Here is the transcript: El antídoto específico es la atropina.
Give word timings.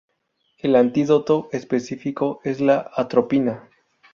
El 0.57 0.75
antídoto 0.77 1.47
específico 1.51 2.39
es 2.43 2.59
la 2.59 2.89
atropina. 2.95 3.69